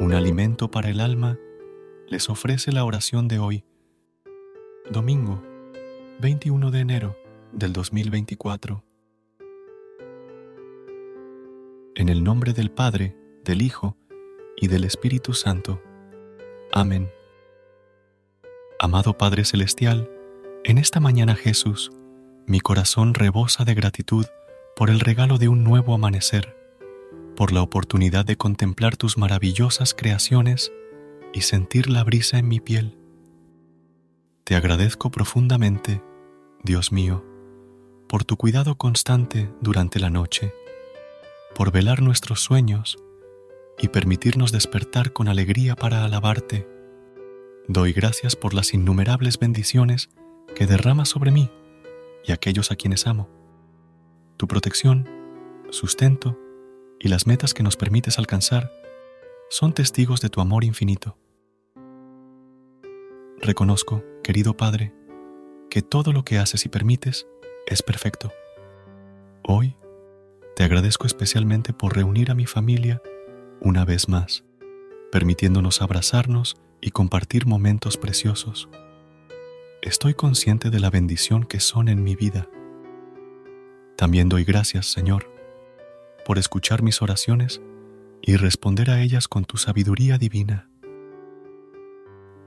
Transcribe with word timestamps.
Un 0.00 0.12
alimento 0.12 0.70
para 0.70 0.90
el 0.90 1.00
alma, 1.00 1.38
les 2.08 2.28
ofrece 2.28 2.72
la 2.72 2.84
oración 2.84 3.28
de 3.28 3.38
hoy, 3.38 3.64
domingo 4.90 5.42
21 6.20 6.70
de 6.70 6.80
enero 6.80 7.16
del 7.52 7.72
2024. 7.72 8.82
En 11.94 12.08
el 12.08 12.24
nombre 12.24 12.52
del 12.52 12.70
Padre, 12.70 13.16
del 13.44 13.62
Hijo 13.62 13.96
y 14.56 14.66
del 14.66 14.84
Espíritu 14.84 15.32
Santo. 15.32 15.80
Amén. 16.72 17.08
Amado 18.80 19.16
Padre 19.16 19.44
Celestial, 19.44 20.10
en 20.64 20.78
esta 20.78 20.98
mañana 20.98 21.36
Jesús, 21.36 21.92
mi 22.46 22.60
corazón 22.60 23.14
rebosa 23.14 23.64
de 23.64 23.74
gratitud 23.74 24.26
por 24.74 24.90
el 24.90 24.98
regalo 24.98 25.38
de 25.38 25.48
un 25.48 25.62
nuevo 25.62 25.94
amanecer 25.94 26.63
por 27.36 27.52
la 27.52 27.62
oportunidad 27.62 28.24
de 28.24 28.36
contemplar 28.36 28.96
tus 28.96 29.18
maravillosas 29.18 29.94
creaciones 29.94 30.72
y 31.32 31.42
sentir 31.42 31.90
la 31.90 32.04
brisa 32.04 32.38
en 32.38 32.48
mi 32.48 32.60
piel. 32.60 32.96
Te 34.44 34.54
agradezco 34.54 35.10
profundamente, 35.10 36.02
Dios 36.62 36.92
mío, 36.92 37.24
por 38.08 38.24
tu 38.24 38.36
cuidado 38.36 38.76
constante 38.76 39.50
durante 39.60 39.98
la 39.98 40.10
noche, 40.10 40.54
por 41.54 41.72
velar 41.72 42.02
nuestros 42.02 42.40
sueños 42.40 42.98
y 43.78 43.88
permitirnos 43.88 44.52
despertar 44.52 45.12
con 45.12 45.28
alegría 45.28 45.74
para 45.74 46.04
alabarte. 46.04 46.68
Doy 47.66 47.92
gracias 47.92 48.36
por 48.36 48.54
las 48.54 48.74
innumerables 48.74 49.38
bendiciones 49.38 50.10
que 50.54 50.66
derramas 50.66 51.08
sobre 51.08 51.32
mí 51.32 51.50
y 52.24 52.32
aquellos 52.32 52.70
a 52.70 52.76
quienes 52.76 53.06
amo. 53.06 53.28
Tu 54.36 54.46
protección, 54.46 55.08
sustento 55.70 56.38
y 57.00 57.08
las 57.08 57.26
metas 57.26 57.54
que 57.54 57.62
nos 57.62 57.76
permites 57.76 58.18
alcanzar 58.18 58.72
son 59.50 59.72
testigos 59.72 60.20
de 60.20 60.30
tu 60.30 60.40
amor 60.40 60.64
infinito. 60.64 61.16
Reconozco, 63.40 64.02
querido 64.22 64.56
Padre, 64.56 64.94
que 65.70 65.82
todo 65.82 66.12
lo 66.12 66.24
que 66.24 66.38
haces 66.38 66.64
y 66.66 66.68
permites 66.68 67.26
es 67.66 67.82
perfecto. 67.82 68.32
Hoy 69.42 69.76
te 70.56 70.64
agradezco 70.64 71.06
especialmente 71.06 71.72
por 71.72 71.94
reunir 71.94 72.30
a 72.30 72.34
mi 72.34 72.46
familia 72.46 73.02
una 73.60 73.84
vez 73.84 74.08
más, 74.08 74.44
permitiéndonos 75.10 75.82
abrazarnos 75.82 76.56
y 76.80 76.90
compartir 76.90 77.46
momentos 77.46 77.96
preciosos. 77.96 78.68
Estoy 79.82 80.14
consciente 80.14 80.70
de 80.70 80.80
la 80.80 80.90
bendición 80.90 81.44
que 81.44 81.60
son 81.60 81.88
en 81.88 82.02
mi 82.02 82.16
vida. 82.16 82.48
También 83.96 84.28
doy 84.28 84.44
gracias, 84.44 84.86
Señor, 84.86 85.33
por 86.24 86.38
escuchar 86.38 86.82
mis 86.82 87.02
oraciones 87.02 87.60
y 88.22 88.36
responder 88.36 88.90
a 88.90 89.00
ellas 89.00 89.28
con 89.28 89.44
tu 89.44 89.56
sabiduría 89.56 90.18
divina. 90.18 90.68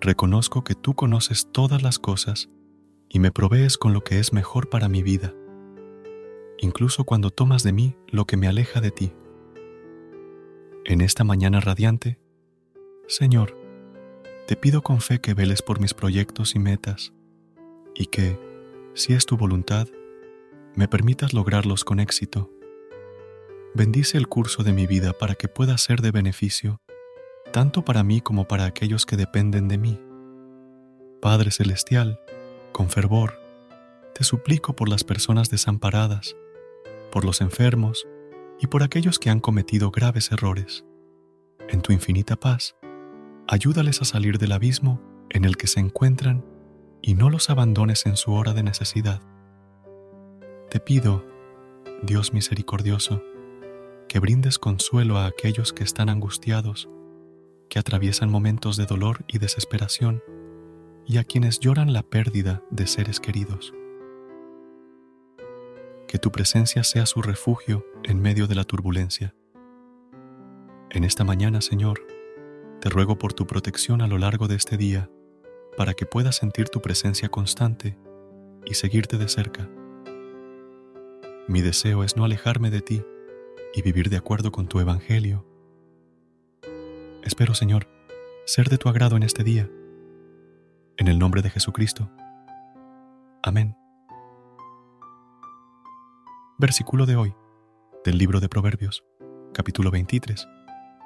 Reconozco 0.00 0.64
que 0.64 0.74
tú 0.74 0.94
conoces 0.94 1.48
todas 1.52 1.82
las 1.82 1.98
cosas 1.98 2.48
y 3.08 3.18
me 3.18 3.30
provees 3.30 3.76
con 3.76 3.92
lo 3.92 4.02
que 4.02 4.18
es 4.18 4.32
mejor 4.32 4.68
para 4.70 4.88
mi 4.88 5.02
vida, 5.02 5.34
incluso 6.58 7.04
cuando 7.04 7.30
tomas 7.30 7.62
de 7.62 7.72
mí 7.72 7.96
lo 8.08 8.26
que 8.26 8.36
me 8.36 8.48
aleja 8.48 8.80
de 8.80 8.90
ti. 8.90 9.12
En 10.84 11.00
esta 11.00 11.24
mañana 11.24 11.60
radiante, 11.60 12.18
Señor, 13.06 13.56
te 14.46 14.56
pido 14.56 14.82
con 14.82 15.00
fe 15.00 15.20
que 15.20 15.34
veles 15.34 15.60
por 15.60 15.80
mis 15.80 15.92
proyectos 15.92 16.54
y 16.54 16.58
metas 16.58 17.12
y 17.94 18.06
que, 18.06 18.38
si 18.94 19.12
es 19.12 19.26
tu 19.26 19.36
voluntad, 19.36 19.88
me 20.74 20.88
permitas 20.88 21.34
lograrlos 21.34 21.84
con 21.84 22.00
éxito 22.00 22.50
bendice 23.74 24.18
el 24.18 24.28
curso 24.28 24.62
de 24.62 24.72
mi 24.72 24.86
vida 24.86 25.12
para 25.12 25.34
que 25.34 25.48
pueda 25.48 25.76
ser 25.78 26.00
de 26.00 26.10
beneficio, 26.10 26.80
tanto 27.52 27.84
para 27.84 28.02
mí 28.02 28.20
como 28.20 28.46
para 28.46 28.64
aquellos 28.64 29.06
que 29.06 29.16
dependen 29.16 29.68
de 29.68 29.78
mí. 29.78 30.00
Padre 31.20 31.50
Celestial, 31.50 32.20
con 32.72 32.88
fervor, 32.88 33.40
te 34.14 34.24
suplico 34.24 34.74
por 34.74 34.88
las 34.88 35.04
personas 35.04 35.50
desamparadas, 35.50 36.36
por 37.10 37.24
los 37.24 37.40
enfermos 37.40 38.06
y 38.60 38.66
por 38.66 38.82
aquellos 38.82 39.18
que 39.18 39.30
han 39.30 39.40
cometido 39.40 39.90
graves 39.90 40.32
errores. 40.32 40.84
En 41.68 41.80
tu 41.82 41.92
infinita 41.92 42.36
paz, 42.36 42.76
ayúdales 43.46 44.00
a 44.02 44.04
salir 44.04 44.38
del 44.38 44.52
abismo 44.52 45.00
en 45.30 45.44
el 45.44 45.56
que 45.56 45.66
se 45.66 45.80
encuentran 45.80 46.44
y 47.02 47.14
no 47.14 47.30
los 47.30 47.50
abandones 47.50 48.06
en 48.06 48.16
su 48.16 48.32
hora 48.32 48.54
de 48.54 48.62
necesidad. 48.62 49.20
Te 50.70 50.80
pido, 50.80 51.24
Dios 52.02 52.32
misericordioso, 52.32 53.22
que 54.08 54.20
brindes 54.20 54.58
consuelo 54.58 55.18
a 55.18 55.26
aquellos 55.26 55.72
que 55.72 55.84
están 55.84 56.08
angustiados, 56.08 56.88
que 57.68 57.78
atraviesan 57.78 58.30
momentos 58.30 58.76
de 58.76 58.86
dolor 58.86 59.24
y 59.28 59.38
desesperación, 59.38 60.22
y 61.06 61.18
a 61.18 61.24
quienes 61.24 61.60
lloran 61.60 61.92
la 61.92 62.02
pérdida 62.02 62.62
de 62.70 62.86
seres 62.86 63.20
queridos. 63.20 63.74
Que 66.06 66.18
tu 66.18 66.32
presencia 66.32 66.84
sea 66.84 67.04
su 67.04 67.20
refugio 67.20 67.84
en 68.02 68.20
medio 68.20 68.46
de 68.46 68.54
la 68.54 68.64
turbulencia. 68.64 69.34
En 70.90 71.04
esta 71.04 71.24
mañana, 71.24 71.60
Señor, 71.60 72.00
te 72.80 72.88
ruego 72.88 73.18
por 73.18 73.34
tu 73.34 73.46
protección 73.46 74.00
a 74.00 74.06
lo 74.06 74.16
largo 74.16 74.48
de 74.48 74.54
este 74.54 74.78
día, 74.78 75.10
para 75.76 75.92
que 75.92 76.06
pueda 76.06 76.32
sentir 76.32 76.70
tu 76.70 76.80
presencia 76.80 77.28
constante 77.28 77.98
y 78.64 78.74
seguirte 78.74 79.18
de 79.18 79.28
cerca. 79.28 79.68
Mi 81.46 81.60
deseo 81.60 82.04
es 82.04 82.16
no 82.16 82.24
alejarme 82.24 82.70
de 82.70 82.80
ti, 82.80 83.02
y 83.74 83.82
vivir 83.82 84.08
de 84.10 84.16
acuerdo 84.16 84.52
con 84.52 84.68
tu 84.68 84.80
Evangelio. 84.80 85.44
Espero, 87.22 87.54
Señor, 87.54 87.86
ser 88.46 88.68
de 88.68 88.78
tu 88.78 88.88
agrado 88.88 89.16
en 89.16 89.22
este 89.22 89.44
día. 89.44 89.68
En 90.96 91.08
el 91.08 91.18
nombre 91.18 91.42
de 91.42 91.50
Jesucristo. 91.50 92.10
Amén. 93.42 93.76
Versículo 96.58 97.06
de 97.06 97.16
hoy, 97.16 97.34
del 98.04 98.18
libro 98.18 98.40
de 98.40 98.48
Proverbios, 98.48 99.04
capítulo 99.52 99.90
23, 99.90 100.48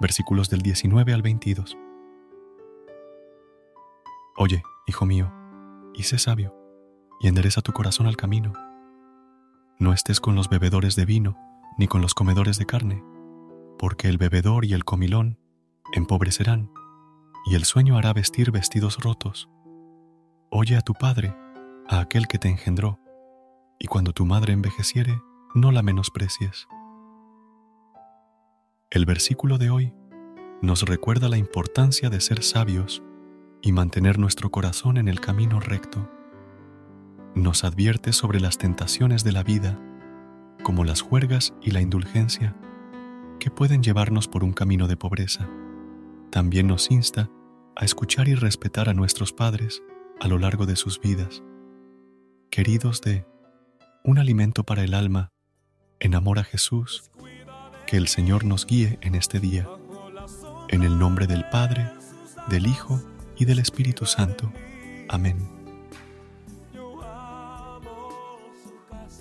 versículos 0.00 0.50
del 0.50 0.60
19 0.60 1.14
al 1.14 1.22
22. 1.22 1.76
Oye, 4.36 4.62
hijo 4.86 5.06
mío, 5.06 5.32
y 5.94 6.02
sé 6.02 6.18
sabio, 6.18 6.54
y 7.20 7.28
endereza 7.28 7.62
tu 7.62 7.72
corazón 7.72 8.06
al 8.06 8.16
camino. 8.16 8.52
No 9.78 9.92
estés 9.92 10.20
con 10.20 10.34
los 10.34 10.48
bebedores 10.48 10.96
de 10.96 11.06
vino, 11.06 11.47
ni 11.78 11.86
con 11.86 12.02
los 12.02 12.12
comedores 12.12 12.58
de 12.58 12.66
carne, 12.66 13.02
porque 13.78 14.08
el 14.08 14.18
bebedor 14.18 14.64
y 14.64 14.74
el 14.74 14.84
comilón 14.84 15.38
empobrecerán, 15.94 16.70
y 17.46 17.54
el 17.54 17.64
sueño 17.64 17.96
hará 17.96 18.12
vestir 18.12 18.50
vestidos 18.50 18.98
rotos. 18.98 19.48
Oye 20.50 20.76
a 20.76 20.82
tu 20.82 20.92
padre, 20.92 21.34
a 21.88 22.00
aquel 22.00 22.26
que 22.26 22.38
te 22.38 22.48
engendró, 22.48 22.98
y 23.78 23.86
cuando 23.86 24.12
tu 24.12 24.26
madre 24.26 24.52
envejeciere, 24.52 25.22
no 25.54 25.70
la 25.70 25.82
menosprecies. 25.82 26.66
El 28.90 29.06
versículo 29.06 29.56
de 29.58 29.70
hoy 29.70 29.94
nos 30.60 30.82
recuerda 30.82 31.28
la 31.28 31.38
importancia 31.38 32.10
de 32.10 32.20
ser 32.20 32.42
sabios 32.42 33.02
y 33.62 33.70
mantener 33.72 34.18
nuestro 34.18 34.50
corazón 34.50 34.96
en 34.96 35.08
el 35.08 35.20
camino 35.20 35.60
recto. 35.60 36.10
Nos 37.34 37.62
advierte 37.62 38.12
sobre 38.12 38.40
las 38.40 38.58
tentaciones 38.58 39.22
de 39.22 39.32
la 39.32 39.44
vida 39.44 39.78
como 40.62 40.84
las 40.84 41.00
juergas 41.00 41.54
y 41.62 41.70
la 41.70 41.80
indulgencia, 41.80 42.54
que 43.38 43.50
pueden 43.50 43.82
llevarnos 43.82 44.28
por 44.28 44.44
un 44.44 44.52
camino 44.52 44.88
de 44.88 44.96
pobreza. 44.96 45.48
También 46.30 46.66
nos 46.66 46.90
insta 46.90 47.30
a 47.76 47.84
escuchar 47.84 48.28
y 48.28 48.34
respetar 48.34 48.88
a 48.88 48.94
nuestros 48.94 49.32
padres 49.32 49.82
a 50.20 50.28
lo 50.28 50.38
largo 50.38 50.66
de 50.66 50.76
sus 50.76 51.00
vidas. 51.00 51.42
Queridos 52.50 53.00
de 53.02 53.24
un 54.04 54.18
alimento 54.18 54.64
para 54.64 54.82
el 54.82 54.94
alma, 54.94 55.32
en 56.00 56.14
amor 56.14 56.38
a 56.38 56.44
Jesús, 56.44 57.10
que 57.86 57.96
el 57.96 58.08
Señor 58.08 58.44
nos 58.44 58.66
guíe 58.66 58.98
en 59.00 59.14
este 59.14 59.40
día. 59.40 59.68
En 60.68 60.82
el 60.82 60.98
nombre 60.98 61.26
del 61.26 61.44
Padre, 61.50 61.90
del 62.48 62.66
Hijo 62.66 63.00
y 63.36 63.44
del 63.44 63.58
Espíritu 63.58 64.06
Santo. 64.06 64.52
Amén. 65.08 65.57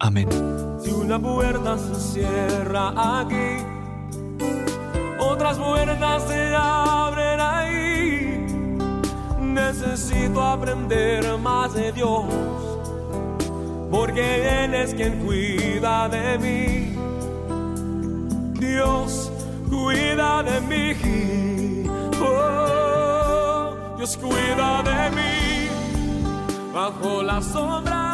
Amén. 0.00 0.28
Si 0.80 0.90
una 0.90 1.18
puerta 1.18 1.76
se 1.76 1.94
cierra 1.94 3.20
aquí, 3.20 3.64
otras 5.18 5.58
puertas 5.58 6.22
se 6.28 6.54
abren 6.54 7.40
ahí. 7.40 8.46
Necesito 9.40 10.40
aprender 10.40 11.36
más 11.38 11.74
de 11.74 11.90
Dios, 11.90 12.24
porque 13.90 14.64
Él 14.64 14.74
es 14.74 14.94
quien 14.94 15.24
cuida 15.24 16.08
de 16.08 16.38
mí. 16.38 16.94
Dios 18.60 19.32
cuida 19.68 20.44
de 20.44 20.60
mí. 20.60 21.88
Oh, 22.22 23.96
Dios 23.96 24.16
cuida 24.16 24.82
de 24.84 25.10
mí 25.16 25.68
bajo 26.72 27.22
la 27.24 27.42
sombra 27.42 28.07